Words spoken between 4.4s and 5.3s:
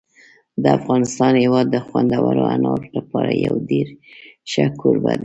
ښه کوربه دی.